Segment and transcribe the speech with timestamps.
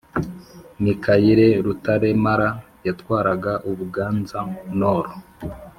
[0.83, 2.49] Mikayire Rutaremara
[2.85, 5.11] yatwaraga Ubuganza-Nord.